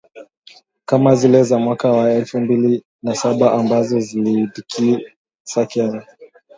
kama 0.85 1.15
zile 1.15 1.43
za 1.43 1.59
mwaka 1.59 1.89
wa 1.91 2.11
elfu 2.11 2.39
mbili 2.41 2.83
na 3.03 3.15
saba 3.15 3.53
ambazo 3.53 3.99
ziliitikisa 3.99 5.65
Kenya. 5.67 6.05